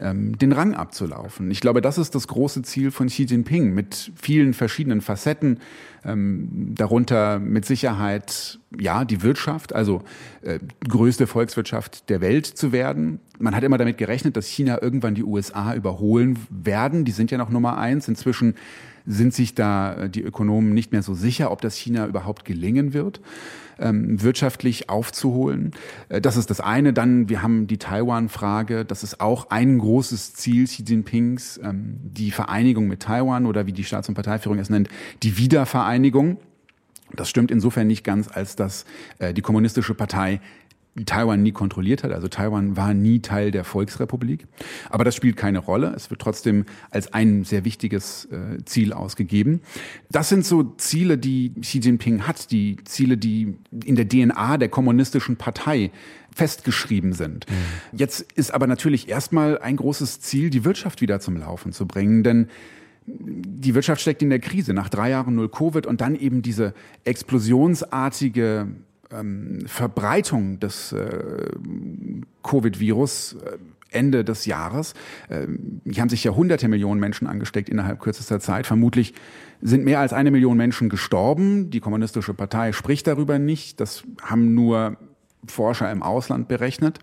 [0.00, 1.50] ähm, den Rang abzulaufen.
[1.50, 5.60] Ich glaube, das ist das große Ziel von Xi Jinping mit vielen verschiedenen Facetten,
[6.04, 10.02] ähm, darunter mit Sicherheit ja, die Wirtschaft, also
[10.42, 10.58] äh,
[10.88, 13.20] größte Volkswirtschaft der Welt zu werden.
[13.38, 17.04] Man hat immer damit gerechnet, dass China irgendwann die USA überholen werden.
[17.04, 18.08] Die sind ja noch Nummer eins.
[18.08, 18.54] Inzwischen
[19.08, 22.92] sind sich da äh, die Ökonomen nicht mehr so sicher, ob das China überhaupt gelingen
[22.92, 23.20] wird,
[23.78, 25.72] ähm, wirtschaftlich aufzuholen.
[26.10, 26.92] Äh, das ist das eine.
[26.92, 28.84] Dann, wir haben die Taiwan-Frage.
[28.84, 33.72] Das ist auch ein großes Ziel Xi Jinpings, ähm, die Vereinigung mit Taiwan oder wie
[33.72, 34.88] die Staats- und Parteiführung es nennt,
[35.22, 36.36] die Wiedervereinigung.
[37.14, 38.84] Das stimmt insofern nicht ganz, als dass
[39.18, 40.40] äh, die kommunistische Partei
[41.04, 42.12] Taiwan nie kontrolliert hat.
[42.12, 44.46] Also Taiwan war nie Teil der Volksrepublik.
[44.90, 45.92] Aber das spielt keine Rolle.
[45.94, 49.60] Es wird trotzdem als ein sehr wichtiges äh, Ziel ausgegeben.
[50.10, 54.68] Das sind so Ziele, die Xi Jinping hat, die Ziele, die in der DNA der
[54.68, 55.90] kommunistischen Partei
[56.34, 57.46] festgeschrieben sind.
[57.48, 57.98] Mhm.
[57.98, 62.22] Jetzt ist aber natürlich erstmal ein großes Ziel, die Wirtschaft wieder zum Laufen zu bringen,
[62.22, 62.48] denn
[63.10, 66.74] die Wirtschaft steckt in der Krise nach drei Jahren null Covid und dann eben diese
[67.04, 68.68] explosionsartige
[69.12, 71.50] ähm, Verbreitung des äh,
[72.42, 73.58] Covid-Virus äh,
[73.90, 74.94] Ende des Jahres.
[75.30, 78.66] Ähm, hier haben sich ja hunderte Millionen Menschen angesteckt innerhalb kürzester Zeit.
[78.66, 79.14] Vermutlich
[79.62, 81.70] sind mehr als eine Million Menschen gestorben.
[81.70, 83.80] Die Kommunistische Partei spricht darüber nicht.
[83.80, 84.96] Das haben nur
[85.46, 86.98] Forscher im Ausland berechnet.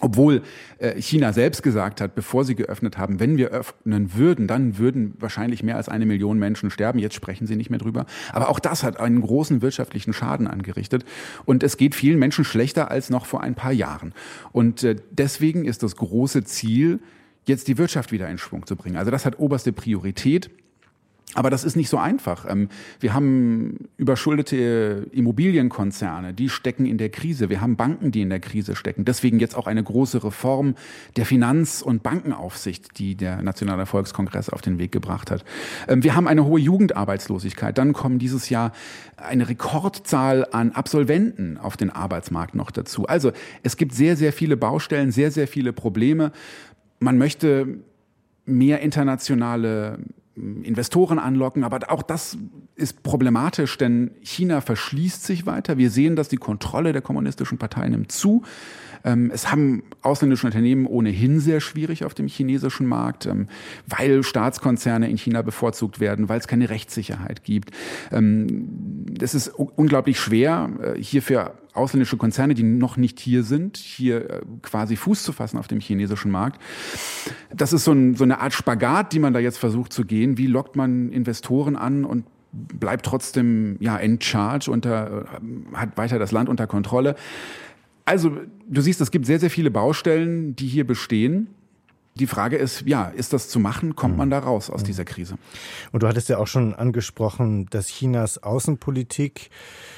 [0.00, 0.42] Obwohl
[0.78, 5.14] äh, China selbst gesagt hat, bevor sie geöffnet haben, wenn wir öffnen würden, dann würden
[5.18, 6.98] wahrscheinlich mehr als eine Million Menschen sterben.
[6.98, 8.04] Jetzt sprechen sie nicht mehr drüber.
[8.32, 11.04] Aber auch das hat einen großen wirtschaftlichen Schaden angerichtet.
[11.46, 14.12] Und es geht vielen Menschen schlechter als noch vor ein paar Jahren.
[14.52, 17.00] Und äh, deswegen ist das große Ziel,
[17.46, 18.96] jetzt die Wirtschaft wieder in Schwung zu bringen.
[18.96, 20.50] Also das hat oberste Priorität.
[21.34, 22.46] Aber das ist nicht so einfach.
[22.48, 22.68] Ähm,
[23.00, 27.50] wir haben überschuldete Immobilienkonzerne, die stecken in der Krise.
[27.50, 29.04] Wir haben Banken, die in der Krise stecken.
[29.04, 30.76] Deswegen jetzt auch eine große Reform
[31.16, 35.44] der Finanz- und Bankenaufsicht, die der Nationale Volkskongress auf den Weg gebracht hat.
[35.88, 37.76] Ähm, wir haben eine hohe Jugendarbeitslosigkeit.
[37.76, 38.72] Dann kommen dieses Jahr
[39.16, 43.06] eine Rekordzahl an Absolventen auf den Arbeitsmarkt noch dazu.
[43.06, 43.32] Also
[43.64, 46.30] es gibt sehr, sehr viele Baustellen, sehr, sehr viele Probleme.
[47.00, 47.80] Man möchte
[48.46, 49.98] mehr internationale
[50.36, 51.64] Investoren anlocken.
[51.64, 52.36] Aber auch das
[52.74, 55.78] ist problematisch, denn China verschließt sich weiter.
[55.78, 58.42] Wir sehen, dass die Kontrolle der kommunistischen Partei nimmt zu.
[59.06, 63.46] Ähm, es haben ausländische Unternehmen ohnehin sehr schwierig auf dem chinesischen Markt, ähm,
[63.86, 67.70] weil Staatskonzerne in China bevorzugt werden, weil es keine Rechtssicherheit gibt.
[68.12, 73.76] Ähm, es ist unglaublich schwer, äh, hier für ausländische Konzerne, die noch nicht hier sind,
[73.76, 76.60] hier äh, quasi Fuß zu fassen auf dem chinesischen Markt.
[77.54, 80.38] Das ist so, ein, so eine Art Spagat, die man da jetzt versucht zu gehen.
[80.38, 86.18] Wie lockt man Investoren an und bleibt trotzdem ja in charge unter äh, hat weiter
[86.18, 87.14] das Land unter Kontrolle.
[88.06, 88.30] Also,
[88.68, 91.48] du siehst, es gibt sehr sehr viele Baustellen, die hier bestehen.
[92.18, 93.94] Die Frage ist, ja, ist das zu machen?
[93.94, 95.36] Kommt man da raus aus dieser Krise?
[95.92, 99.50] Und du hattest ja auch schon angesprochen, dass Chinas Außenpolitik,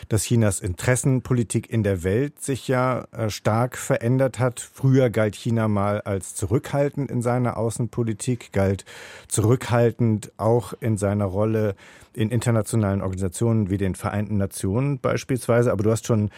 [0.09, 4.59] dass Chinas Interessenpolitik in der Welt sich ja äh, stark verändert hat.
[4.59, 8.85] Früher galt China mal als zurückhaltend in seiner Außenpolitik, galt
[9.29, 11.77] zurückhaltend auch in seiner Rolle
[12.14, 15.71] in internationalen Organisationen wie den Vereinten Nationen beispielsweise.
[15.71, 16.31] Aber du hast schon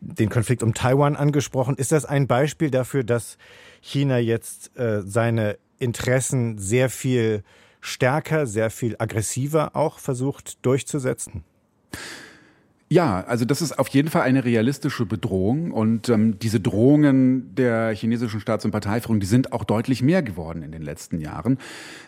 [0.00, 1.76] den Konflikt um Taiwan angesprochen.
[1.76, 3.38] Ist das ein Beispiel dafür, dass
[3.80, 7.42] China jetzt äh, seine Interessen sehr viel
[7.80, 11.44] stärker, sehr viel aggressiver auch versucht durchzusetzen?
[12.92, 17.94] Ja, also das ist auf jeden Fall eine realistische Bedrohung und ähm, diese Drohungen der
[17.94, 21.58] chinesischen Staats- und Parteiführung, die sind auch deutlich mehr geworden in den letzten Jahren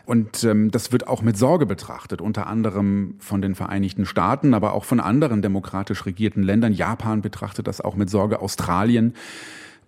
[0.06, 4.72] und ähm, das wird auch mit Sorge betrachtet, unter anderem von den Vereinigten Staaten, aber
[4.72, 6.72] auch von anderen demokratisch regierten Ländern.
[6.72, 9.14] Japan betrachtet das auch mit Sorge, Australien.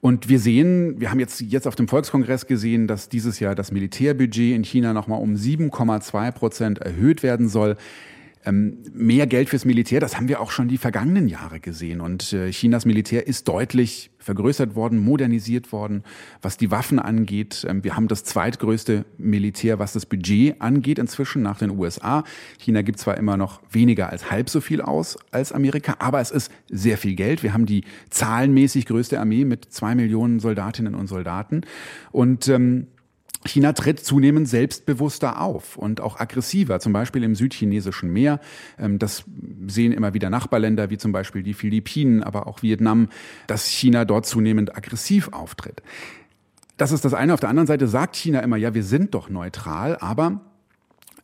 [0.01, 3.73] Und wir sehen, wir haben jetzt, jetzt auf dem Volkskongress gesehen, dass dieses Jahr das
[3.73, 7.77] Militärbudget in China nochmal um 7,2 Prozent erhöht werden soll.
[8.47, 12.01] Ähm, mehr Geld fürs Militär, das haben wir auch schon die vergangenen Jahre gesehen.
[12.01, 16.03] Und äh, Chinas Militär ist deutlich vergrößert worden, modernisiert worden,
[16.43, 17.65] was die Waffen angeht.
[17.69, 22.25] Ähm, wir haben das zweitgrößte Militär, was das Budget angeht, inzwischen nach den USA.
[22.59, 26.31] China gibt zwar immer noch weniger als halb so viel aus als Amerika, aber es
[26.31, 27.43] ist sehr viel Geld.
[27.43, 31.63] Wir haben die zahlenmäßig größte Armee mit zwei Millionen Soldatinnen und Soldaten.
[32.13, 32.89] Und ähm,
[33.47, 38.41] China tritt zunehmend selbstbewusster auf und auch aggressiver, zum Beispiel im südchinesischen Meer.
[38.79, 39.25] Ähm, das
[39.67, 43.09] sehen immer wieder Nachbarländer wie zum Beispiel die Philippinen, aber auch Vietnam,
[43.47, 45.83] dass China dort zunehmend aggressiv auftritt.
[46.77, 47.35] Das ist das eine.
[47.35, 50.41] Auf der anderen Seite sagt China immer, ja, wir sind doch neutral, aber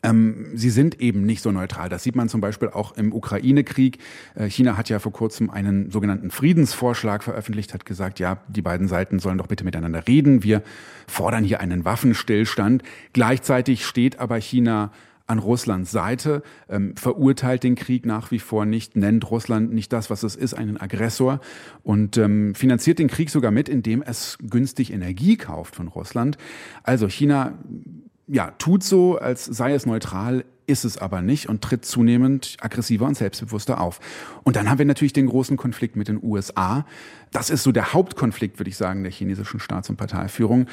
[0.03, 1.89] ähm, sie sind eben nicht so neutral.
[1.89, 3.99] Das sieht man zum Beispiel auch im Ukraine-Krieg.
[4.35, 8.89] Äh, China hat ja vor kurzem einen sogenannten Friedensvorschlag veröffentlicht, hat gesagt, ja, die beiden
[8.89, 10.43] Seiten sollen doch bitte miteinander reden.
[10.43, 10.63] Wir
[11.07, 12.83] fordern hier einen Waffenstillstand.
[13.13, 14.91] Gleichzeitig steht aber China
[15.27, 20.11] an Russlands Seite, ähm, verurteilt den Krieg nach wie vor nicht, nennt Russland nicht das,
[20.11, 21.41] was es ist, einen Aggressor
[21.85, 26.37] und ähm, finanziert den Krieg sogar mit, indem es günstig Energie kauft von Russland.
[26.83, 27.57] Also China
[28.31, 33.07] ja, tut so, als sei es neutral, ist es aber nicht und tritt zunehmend aggressiver
[33.07, 33.99] und selbstbewusster auf.
[34.45, 36.87] Und dann haben wir natürlich den großen Konflikt mit den USA.
[37.33, 40.67] Das ist so der Hauptkonflikt, würde ich sagen, der chinesischen Staats- und Parteiführung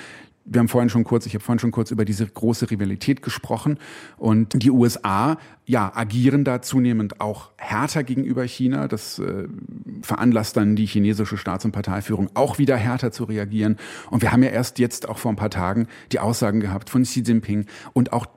[0.49, 3.77] wir haben vorhin schon kurz, ich habe vorhin schon kurz über diese große Rivalität gesprochen
[4.17, 8.88] und die USA ja agieren da zunehmend auch härter gegenüber China.
[8.88, 9.47] Das äh,
[10.01, 13.75] veranlasst dann die chinesische Staats- und Parteiführung auch wieder härter zu reagieren.
[14.10, 17.03] Und wir haben ja erst jetzt auch vor ein paar Tagen die Aussagen gehabt von
[17.03, 18.27] Xi Jinping und auch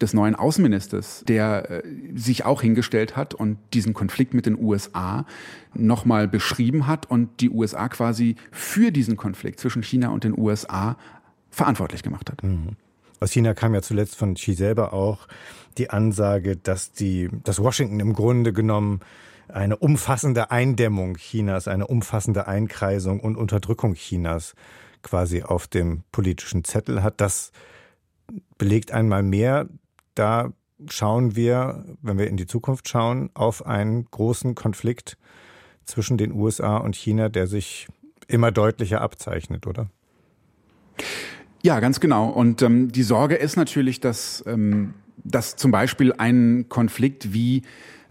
[0.00, 1.82] des neuen Außenministers, der äh,
[2.14, 5.26] sich auch hingestellt hat und diesen Konflikt mit den USA
[5.74, 10.96] nochmal beschrieben hat und die USA quasi für diesen Konflikt zwischen China und den USA
[11.50, 12.42] verantwortlich gemacht hat.
[12.42, 12.76] Mhm.
[13.20, 15.28] Aus China kam ja zuletzt von Xi selber auch
[15.76, 19.00] die Ansage, dass die, dass Washington im Grunde genommen
[19.48, 24.54] eine umfassende Eindämmung Chinas, eine umfassende Einkreisung und Unterdrückung Chinas
[25.02, 27.20] quasi auf dem politischen Zettel hat.
[27.20, 27.52] Das
[28.58, 29.68] belegt einmal mehr,
[30.14, 30.52] da
[30.88, 35.18] schauen wir, wenn wir in die Zukunft schauen, auf einen großen Konflikt
[35.84, 37.88] zwischen den USA und China, der sich
[38.28, 39.90] immer deutlicher abzeichnet, oder?
[41.62, 42.28] Ja, ganz genau.
[42.28, 44.94] Und ähm, die Sorge ist natürlich, dass, ähm,
[45.24, 47.62] dass zum Beispiel ein Konflikt wie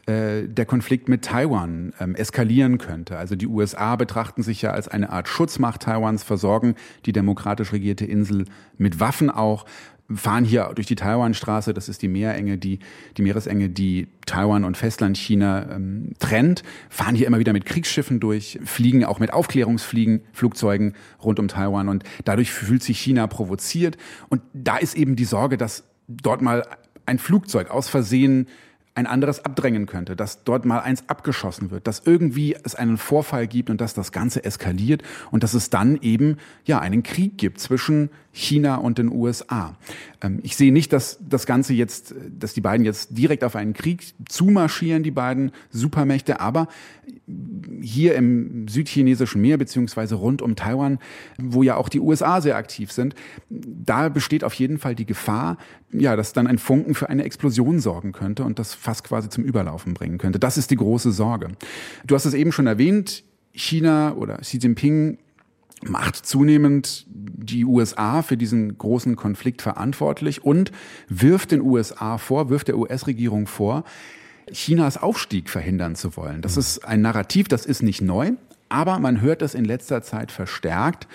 [0.05, 3.17] äh, der Konflikt mit Taiwan ähm, eskalieren könnte.
[3.17, 8.05] Also die USA betrachten sich ja als eine Art Schutzmacht Taiwans, versorgen die demokratisch regierte
[8.05, 8.45] Insel
[8.77, 9.65] mit Waffen auch
[10.13, 12.79] fahren hier durch die Taiwanstraße, das ist die Meerenge, die,
[13.17, 18.59] die Meeresenge, die Taiwan und Festlandchina ähm, trennt, fahren hier immer wieder mit Kriegsschiffen durch,
[18.63, 20.93] fliegen auch mit Aufklärungsfliegen, Flugzeugen
[21.23, 21.89] rund um Taiwan.
[21.89, 23.97] Und dadurch fühlt sich China provoziert.
[24.29, 26.65] Und da ist eben die Sorge, dass dort mal
[27.05, 28.47] ein Flugzeug aus Versehen
[28.95, 33.47] ein anderes abdrängen könnte, dass dort mal eins abgeschossen wird, dass irgendwie es einen Vorfall
[33.47, 37.59] gibt und dass das Ganze eskaliert und dass es dann eben ja einen Krieg gibt
[37.59, 39.75] zwischen China und den USA.
[40.21, 43.73] Ähm, ich sehe nicht, dass das Ganze jetzt, dass die beiden jetzt direkt auf einen
[43.73, 46.67] Krieg zumarschieren, die beiden Supermächte, aber
[47.81, 50.99] hier im südchinesischen Meer beziehungsweise rund um Taiwan,
[51.37, 53.13] wo ja auch die USA sehr aktiv sind,
[53.49, 55.57] da besteht auf jeden Fall die Gefahr,
[55.91, 59.43] ja, dass dann ein Funken für eine Explosion sorgen könnte und das fast quasi zum
[59.43, 60.39] Überlaufen bringen könnte.
[60.39, 61.49] Das ist die große Sorge.
[62.05, 65.17] Du hast es eben schon erwähnt, China oder Xi Jinping
[65.83, 70.71] macht zunehmend die USA für diesen großen Konflikt verantwortlich und
[71.07, 73.83] wirft den USA vor, wirft der US-Regierung vor,
[74.51, 76.41] Chinas Aufstieg verhindern zu wollen.
[76.41, 78.31] Das ist ein Narrativ, das ist nicht neu,
[78.67, 81.07] aber man hört das in letzter Zeit verstärkt.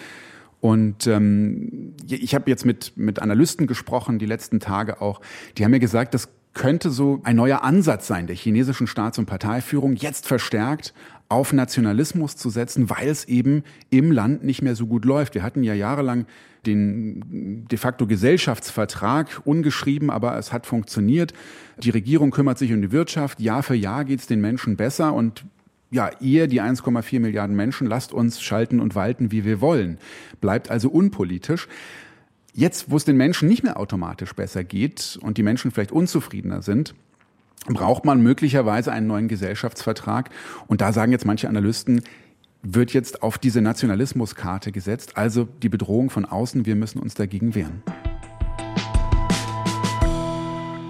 [0.61, 5.21] Und ähm, ich habe jetzt mit, mit Analysten gesprochen, die letzten Tage auch,
[5.59, 9.27] die haben mir gesagt, das könnte so ein neuer Ansatz sein der chinesischen Staats- und
[9.27, 10.95] Parteiführung, jetzt verstärkt
[11.29, 15.35] auf Nationalismus zu setzen, weil es eben im Land nicht mehr so gut läuft.
[15.35, 16.27] Wir hatten ja jahrelang
[16.67, 21.33] den de facto Gesellschaftsvertrag ungeschrieben, aber es hat funktioniert.
[21.79, 23.41] Die Regierung kümmert sich um die Wirtschaft.
[23.41, 25.45] Jahr für Jahr geht es den Menschen besser und
[25.91, 29.99] ja, ihr, die 1,4 Milliarden Menschen, lasst uns schalten und walten, wie wir wollen.
[30.41, 31.69] Bleibt also unpolitisch.
[32.53, 36.63] Jetzt, wo es den Menschen nicht mehr automatisch besser geht und die Menschen vielleicht unzufriedener
[36.63, 36.95] sind,
[37.73, 40.31] braucht man möglicherweise einen neuen Gesellschaftsvertrag.
[40.67, 42.03] Und da sagen jetzt manche Analysten,
[42.63, 47.55] wird jetzt auf diese Nationalismuskarte gesetzt, also die Bedrohung von außen, wir müssen uns dagegen
[47.55, 47.83] wehren.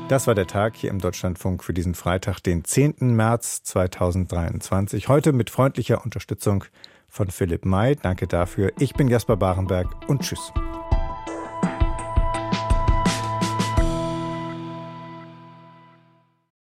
[0.09, 3.17] Das war der Tag hier im Deutschlandfunk für diesen Freitag, den 10.
[3.17, 5.09] März 2023.
[5.09, 6.65] Heute mit freundlicher Unterstützung
[7.09, 7.97] von Philipp May.
[7.97, 8.71] Danke dafür.
[8.79, 10.53] Ich bin Jasper Barenberg und tschüss.